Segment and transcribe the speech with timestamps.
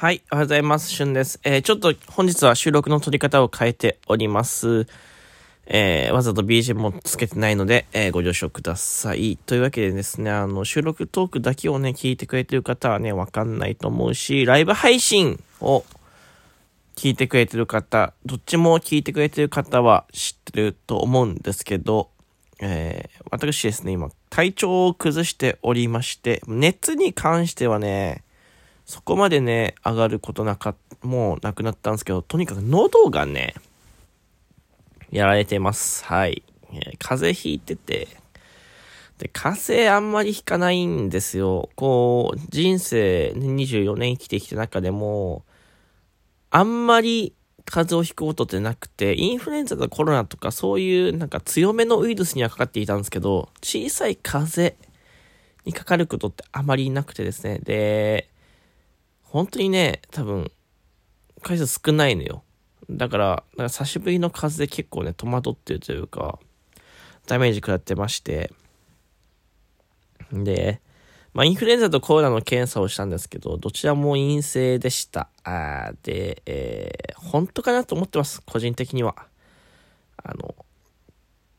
[0.00, 0.88] はい、おはようございます。
[0.88, 1.40] しゅんです。
[1.44, 4.86] えー、ちょっと本日は収録の撮り方を変えております。
[5.66, 9.36] えー、わざと BGM もつけてないので、えー、ご了承ください。
[9.44, 15.84] というわけでですね、あの、収録トークだけをね、聞いてくれてる方はね、わかんないと思うし、ライブ配信を
[16.96, 22.08] 聞いてくれてる方、どっちも聞いてくれてる方は知ってると思うんですけど、
[22.62, 28.24] え、私ですね、今、体調を崩しておりまして、熱に関してはね、
[28.90, 33.54] そこまでね、上がることなか、もうなくなったんですけど、とにかく喉がね、
[35.12, 36.04] やられてます。
[36.04, 36.42] はい。
[36.72, 38.08] えー、風邪ひいてて、
[39.18, 41.70] で、風邪あんまりひかないんですよ。
[41.76, 45.44] こう、人生24年生きてきた中でも、
[46.50, 47.32] あんまり
[47.66, 54.90] 風邪をひくことってなくて、インフルエンザとかコロナとかそういうなんか強めのウイルスにはかかっていたんですけど、小さい風邪
[55.64, 57.60] にかかることってあまりなくてですね。
[57.60, 58.28] で、
[59.30, 60.50] 本当にね、多分、
[61.40, 62.42] 回数少ないのよ。
[62.90, 66.40] だから、だか久しぶりの数で結構ね、戸惑ってるというか、
[67.28, 68.52] ダメージ食らってまして、
[70.32, 70.80] で、
[71.32, 75.28] まあ、インフルエンザとコロナの検査をしたんですけど、どちらも陰性でした。
[75.44, 79.14] あで、えー、本当かなと思ってます、個人的には。
[80.16, 80.56] あの、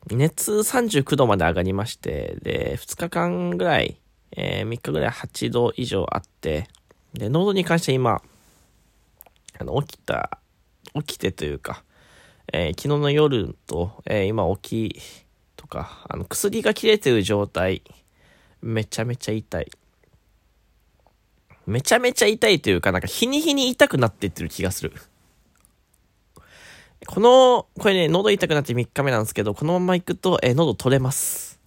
[0.09, 4.01] 熱39度まで上がりまして、で、2日間ぐらい、
[4.35, 6.67] えー、3日ぐらい8度以上あって、
[7.13, 8.21] で、喉に関して今、
[9.59, 10.39] あの、起きた、
[10.95, 11.83] 起きてというか、
[12.53, 15.01] えー、昨日の夜と、えー、今起き
[15.55, 17.83] とか、あの、薬が切れてる状態、
[18.61, 19.71] めちゃめちゃ痛い。
[21.67, 24.93] めちゃめちゃ痛いというか、なんか日に日に痛くなってってる気がする。
[27.07, 31.59] この、これね、喉痛くなって3日目なんですけど、このまま行くと、えー、喉取れます。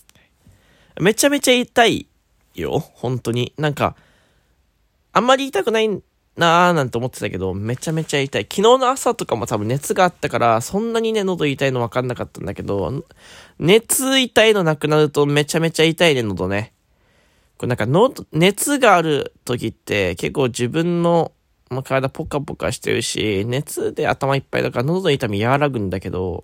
[1.00, 2.06] めちゃめちゃ痛い
[2.54, 3.52] よ、本当に。
[3.58, 3.96] なんか、
[5.14, 5.88] あんまり痛くない
[6.36, 8.42] なーなんて思ってたけど、めちゃめちゃ痛い。
[8.42, 13.04] 昨日の朝とかも多分熱があったから、そんなにね、喉痛いの分かんなかったんだけど、
[13.60, 16.72] 熱痛いのなくなるとめちゃめちゃ痛いね、喉ね。
[17.56, 21.30] これなんか喉、熱がある時って結構自分の、
[21.70, 26.42] まあ、体ポカポカしてるし、熱で頭いっぱいだから喉の痛み和らぐんだけど、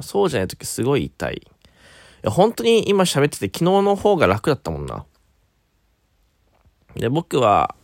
[0.00, 1.42] そうじゃない時すごい痛い。
[2.24, 5.04] 本当に今喋ってて昨日の方が楽だったもんな。
[6.96, 7.74] で、僕は、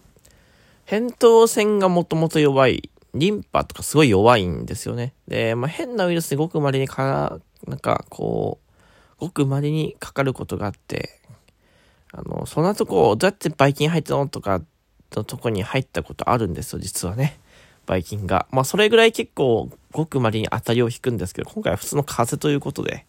[0.87, 5.15] 扁桃腺がもともと弱い、リンパとかすごい弱いんですよね。
[5.29, 8.73] で、まあ、変なウイルスにごく稀にか、なんか、こう、
[9.19, 11.21] ごく稀にかかることがあって、
[12.13, 14.63] あの、そんなとこ、どうやってバイキン入ったのとか、
[15.15, 17.39] のとこに入ったことあるんですよ、実はね。
[17.87, 18.47] バイキンが。
[18.51, 23.07] まあ、それぐらい結構、ごく稀に当たりを引くんですけど、今回は普通の風邪ということで。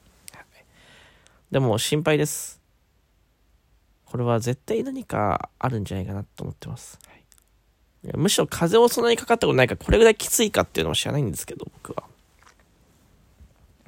[1.52, 2.62] でも、心配です。
[4.13, 7.00] これは絶対何かあるんじゃないかなと思ってます。
[8.03, 12.03] はい、むしろ風邪をそんなにかかったことないから、これぐらいきついかっていうのも知らないんですけど、僕は。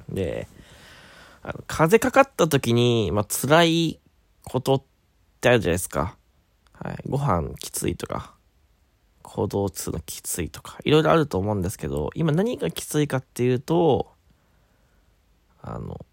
[0.08, 0.48] で、
[1.44, 4.00] あの風邪かかった時に、まあ、辛い
[4.42, 4.82] ことっ
[5.40, 6.16] てあるじゃないですか。
[6.72, 6.96] はい。
[7.08, 8.34] ご飯きついとか、
[9.22, 14.12] 行動通のきついとか、いろいろあると思うんですけど、今何がきついかっていうと、
[15.62, 16.04] あの、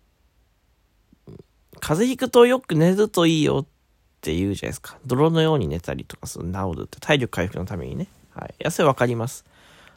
[1.80, 3.73] 風邪ひくとよく寝るといいよっ
[4.24, 4.98] って言うじゃないですか。
[5.06, 8.08] 泥のように寝たりとかする、治るって、体力回復のためにね。
[8.34, 8.56] はい。
[8.58, 9.44] やそれわかります。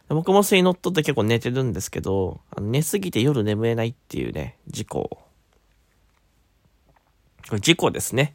[0.08, 5.10] 僕もそれに乗っ取って結構寝てるんですけど、あの寝すぎて夜眠れないっていうね、事故。
[7.48, 8.34] これ事故ですね。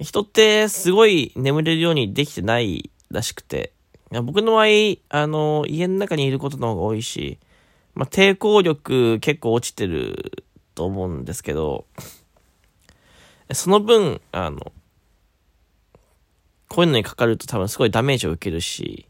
[0.00, 3.74] 人ってすごい眠れるようにできてないらしくて、
[4.10, 4.66] 僕の場合、
[5.10, 7.38] あの、家の中にいることの方が多いし、
[7.94, 11.84] まあ、抵抗力結構落ちてると思うんですけど、
[13.52, 14.72] その分、あの、
[16.68, 19.06] こういうのにかかると多分すごいダメージを受けるし、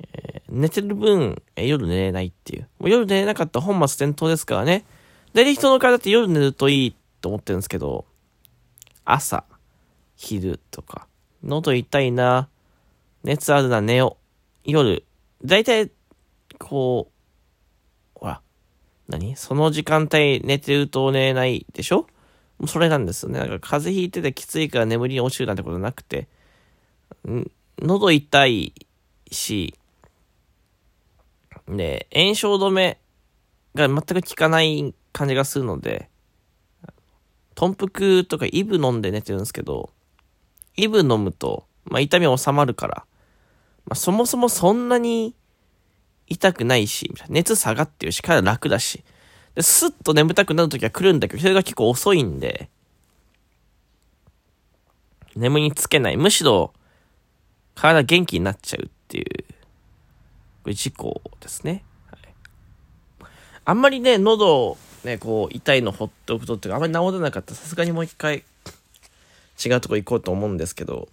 [0.00, 2.68] えー、寝てる分、えー、夜寝れないっていう。
[2.78, 4.84] もう夜寝れなかったら本末転倒ですからね。
[5.32, 8.04] 大体人の体って夜寝るといいと思ってるんですけど、
[9.04, 9.44] 朝、
[10.16, 11.06] 昼とか、
[11.42, 12.48] 喉痛いな、
[13.22, 14.18] 熱あるな、寝よ
[14.66, 14.70] う。
[14.70, 15.04] 夜、
[15.44, 15.90] 大体、
[16.58, 18.42] こう、ほら、
[19.08, 19.36] 何？
[19.36, 22.06] その時間帯寝てると寝れないでしょ？
[22.66, 23.38] それなんですよね。
[23.38, 26.28] だから風邪ひいててきついから眠りに落ちるなんてことなくて、
[27.80, 28.74] 喉痛い
[29.30, 29.74] し、
[31.68, 32.98] で、炎症止め
[33.74, 36.08] が全く効かない感じがするので、
[37.54, 39.90] 豚腹とかイブ飲んで寝てるんですけど、
[40.76, 43.04] イブ飲むと、まあ、痛み収まるから、
[43.86, 45.34] まあ、そもそもそんなに
[46.26, 49.04] 痛くないし、熱下がってるし、体楽だし、
[49.54, 52.68] で、スッと眠たくなる時は来るんだけど、それが結構遅いんで、
[55.34, 56.16] 眠りにつけない。
[56.16, 56.72] むしろ、
[57.74, 59.24] 体元気になっちゃうっていう、
[60.62, 61.84] これ事故ですね。
[62.10, 63.30] はい、
[63.64, 68.44] あんまりね、喉ね、こう、痛いのほっとくとっていうか、あんまり治らなかったらさすがにもう一回
[69.64, 71.08] 違うとこ行こうと思うんですけど、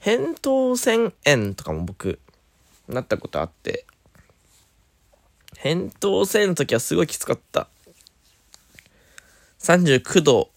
[0.00, 2.18] 扁桃腺炎とかも僕、
[2.88, 3.86] なったことあって、
[5.64, 7.68] 扁桃腺の時はすごいきつかった。
[9.60, 10.50] 39度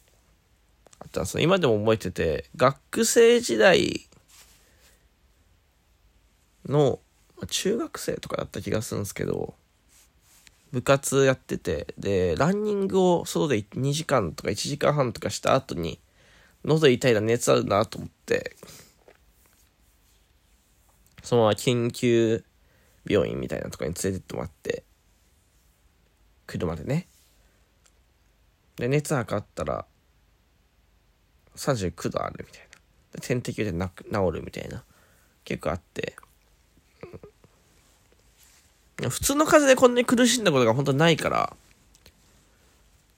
[1.00, 1.44] あったんですよ。
[1.44, 4.10] 今でも覚えてて、学生時代
[6.66, 7.00] の、
[7.48, 9.54] 中学生とかだった気がするんですけど、
[10.74, 16.02] 部活やってて、で、ランニングを外で2時間とか1時間半とかした後に、
[16.66, 18.58] 喉痛いな、熱あるなと思って、
[21.24, 22.44] そのまま緊急
[23.06, 24.84] 病院みたいなとこに連れてってもらって、
[26.48, 27.08] 車でね。
[28.78, 29.86] で、熱測ったら、
[31.56, 33.22] 39度あるみたいな。
[33.22, 34.04] 点滴でな治
[34.34, 34.84] るみたいな。
[35.44, 36.16] 結構あって。
[39.10, 41.56] 普通の風邪でこんなに苦しんだことが本当ないから、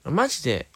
[0.04, 0.68] マジで、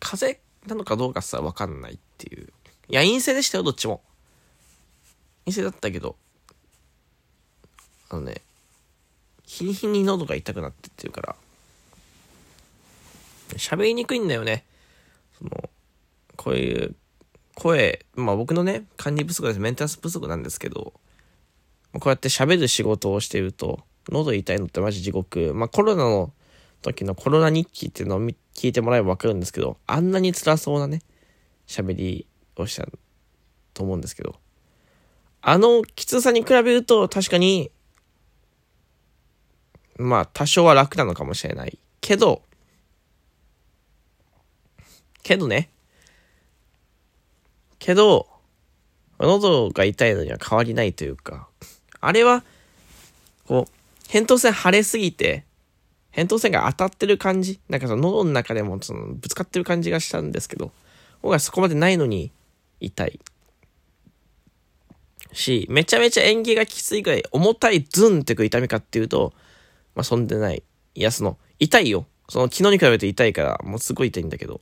[0.00, 2.52] 風邪なのかどうかさ、わかんないっていう。
[2.88, 4.02] いや、陰性でしたよ、どっちも。
[5.44, 6.16] 陰性だったけど、
[8.10, 8.42] あのね、
[9.44, 11.36] 日に日に喉が痛くなってってるから、
[13.56, 14.64] 喋りにくいんだよね。
[15.38, 15.70] その、
[16.36, 16.94] こういう
[17.54, 19.60] 声、まあ僕のね、管理不足です。
[19.60, 20.92] メンテナンス不足なんですけど、
[21.92, 25.52] こうやって喋る仕事をしていると、喉痛いのってマジ地獄。
[25.54, 26.32] まあコロナの
[26.80, 28.20] 時のコロナ日記っていうのを
[28.54, 31.00] 聞いてもらえばわかるんですけど、あんなに辛そうなね、
[31.66, 32.86] 喋りをした
[33.74, 34.34] と思うんですけど、
[35.42, 37.70] あのきつさに比べると確かに、
[39.98, 41.78] まあ多少は楽なのかもしれない。
[42.00, 42.42] けど、
[45.22, 45.70] けどね、
[47.78, 48.28] けど、
[49.18, 51.48] 喉が痛いのには変わりないというか、
[52.00, 52.44] あれは、
[53.46, 55.44] こう、扁桃腺腫れすぎて、
[56.12, 60.70] 扁桃腺が当たってる感じなんかその喉の中でもそのぶつかってる感じがしたんですけど、
[61.22, 62.32] 僕はそこまでないのに
[62.80, 63.20] 痛い。
[65.32, 69.32] し、めちゃめちゃ演技がきついぐらい重たいズンってく痛みかっていうと、
[69.94, 70.62] まあそんでない。
[70.94, 72.06] いや、その、痛いよ。
[72.28, 74.60] その昨日に比べて痛いから、もうすごい痛いんだけど、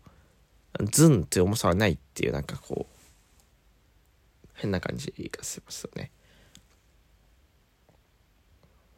[0.91, 6.11] ズンって重さはないっていうなんかこう、変な感じがしますよね。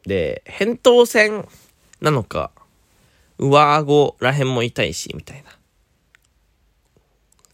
[0.05, 1.47] で、扁桃腺
[2.01, 2.51] なのか、
[3.37, 5.57] 上顎らへんも痛いし、みたいな。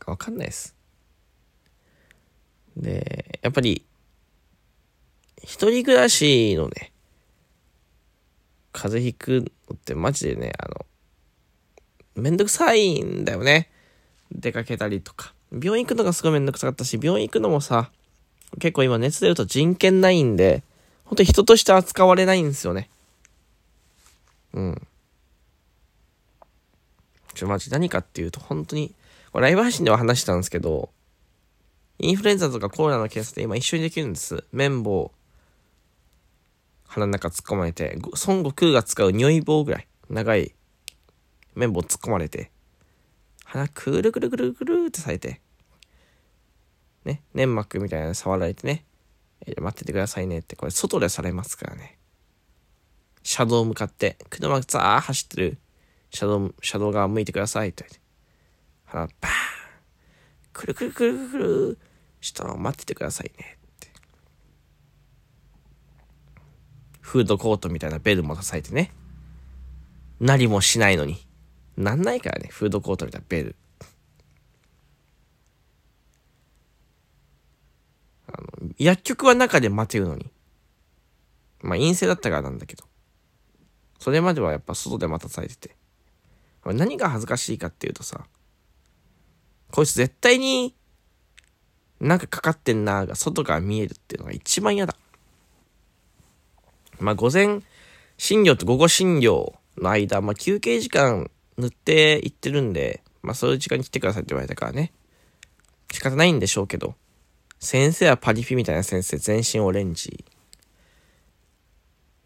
[0.06, 0.76] わかんないです。
[2.76, 3.86] で、やっぱり、
[5.44, 6.92] 一人暮らしのね、
[8.71, 10.86] 風邪ひくのってマジでね、あの、
[12.16, 13.69] めんどくさいんだよね。
[14.31, 15.33] 出かけたりとか。
[15.51, 17.92] 病院行くのがすごいめんどくさかったし、病院行くのもさ、
[18.60, 20.63] 結構今熱出ると人権ないんで、
[21.06, 22.89] 本当に人として扱われないんですよね。
[24.54, 24.88] うん。
[27.33, 28.94] ちょ、マジ何かっていうと、本当に、
[29.33, 30.89] ライブ配信では話したんですけど、
[32.00, 34.44] インフルエンザとかコロナの検査って今一緒にできるんです。
[34.51, 35.12] 綿棒、
[36.89, 40.56] 鼻の中突っ込まれて、孫悟空が使う匂い棒ぐらい、長い
[41.56, 42.51] 綿棒突っ込まれて、
[43.45, 45.39] 鼻くるくるくるくるってされて、
[47.06, 48.85] ね、粘膜みたいなの触られてね、
[49.45, 51.97] 待っててくださいねって、これ外でされますからね。
[53.21, 55.59] 車道向かって、車がザー走ってる
[56.09, 57.99] 車道、車道側向いてくださいって言って。
[58.85, 59.40] 鼻バーン
[60.54, 61.78] くるくるくるくる
[62.21, 63.87] したら待っててくださいねって。
[67.09, 68.92] フードコートみたいなベルも支えてね。
[70.19, 71.25] なりもしないのに。
[71.75, 73.56] なんないからね、フードコートみたいなベル。
[78.28, 80.31] あの、薬局は中で待てるのに。
[81.61, 82.83] まあ陰性だったからなんだけど。
[83.97, 85.75] それまではやっぱ外で待たされてて。
[86.63, 88.28] 何が恥ずかしいかっていうとさ、
[89.71, 90.75] こいつ絶対に
[91.99, 94.95] なんかかかってんなが外から見えるっていうのが一番嫌だ。
[96.99, 97.61] まあ午前
[98.18, 104.91] 診療と午後診療の間、まあ休憩時間塗っていってるんで、まあそういう時間に来てくださいって言われたからね。
[105.91, 106.95] 仕方ないんでしょうけど。
[107.59, 110.23] 先生はパリフィみたいな先生、全身オレンジ。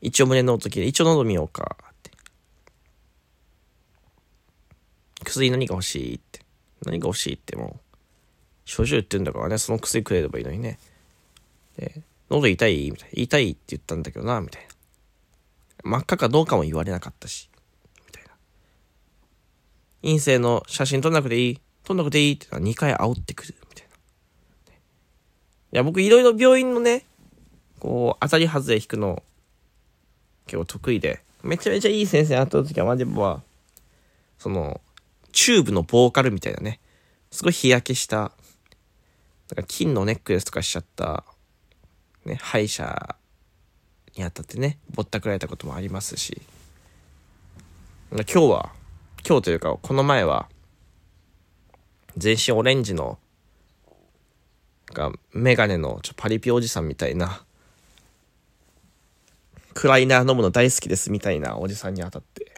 [0.02, 2.12] 一応胸の音聞いて、一応喉見ようかって。
[5.24, 6.42] 薬何が欲しいって。
[6.86, 7.80] 何が欲しいってもう、
[8.66, 10.78] 症状言ってんだからね、その薬くれればいいのにね。
[11.78, 12.02] で、
[12.34, 12.92] 喉痛い？
[12.92, 13.22] みたいな。
[13.22, 14.68] 痛いって言ったんだけどな、みたい
[15.84, 15.90] な。
[15.92, 17.50] 真っ赤かどうかも言われなかったし。
[18.08, 18.32] みたいな。
[20.02, 21.62] 陰性の写真撮んなくていい？
[21.84, 23.56] 撮んなくていいって2回煽ってくる。
[23.70, 23.94] みたいな。
[23.94, 23.98] い
[25.72, 27.06] や、僕いろいろ病院のね、
[27.80, 29.22] こう、当たり外れ引くの、
[30.46, 33.44] 結構得意で、めちゃめちゃいい先生に会った時は、マジは、
[34.38, 34.80] その、
[35.32, 36.80] チューブのボーカルみたいなね、
[37.32, 41.26] すごい日焼けした、なんか金のネックレスとかしちゃった、
[42.26, 43.16] ね、歯医者
[44.16, 46.42] にあたってね、ぼったくられたこともありますし、
[48.12, 48.72] 今日は、
[49.28, 50.48] 今日というか、この前は、
[52.16, 53.18] 全身オレンジの、
[54.94, 57.44] が、メガネのちょパリピおじさんみたいな、
[59.74, 62.54] クライナー飲むの大好きですみたいなおじさんに当たって、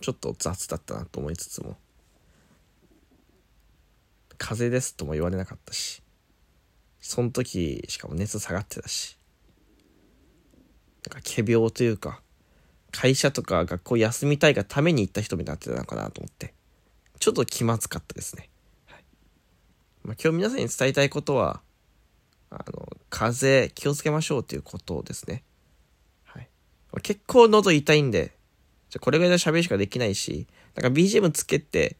[0.00, 1.76] ちょっと雑だったなと思いつつも、
[4.38, 6.02] 風邪ですとも言われなかったし、
[7.06, 9.16] その時、しかも熱下がってたし、
[11.08, 12.20] なんか仮病というか、
[12.90, 16.54] 会社とか学校休みたいがために行った人になってたのかなと思って、
[17.20, 18.50] ちょっと気まずかったですね。
[18.86, 19.04] はい
[20.02, 21.62] まあ、今日皆さんに伝えたいことは、
[22.50, 25.44] あの、風邪気をつけましょうということですね。
[26.24, 26.48] はい。
[27.02, 28.36] 結構喉痛いんで、
[28.90, 31.96] じゃこれぐらいの喋りしかできないし、なんか BGM つけて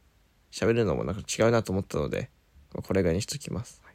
[0.51, 2.31] 喋るのもなんか違うなと思ったので、
[2.73, 3.81] これぐらいにしときます。
[3.85, 3.95] はい、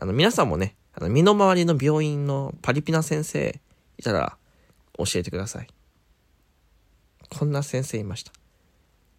[0.00, 3.60] あの、皆さんもね、あの、身の回りの病院のパリピな先生
[3.98, 4.36] いたら
[4.96, 5.66] 教えてください。
[7.28, 8.32] こんな先生いました。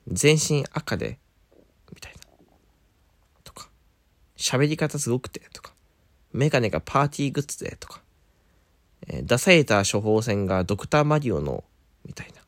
[0.07, 1.19] 全身赤で、
[1.93, 2.19] みたいな。
[3.43, 3.69] とか、
[4.37, 5.73] 喋り方すごくて、とか、
[6.31, 8.01] メガネがパーティーグッズで、とか、
[9.07, 11.65] えー、出された処方箋がドクターマリオの、
[12.05, 12.41] みたいな。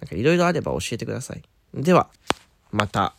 [0.00, 1.42] なんかいろいろあれば教えてください。
[1.72, 2.10] では、
[2.70, 3.14] また。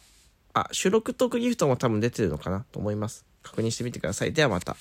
[0.54, 3.26] あ、収録トークギフトも多分出てるのかなと思います。
[3.44, 4.34] 確認してみてください。
[4.34, 4.76] ではまた。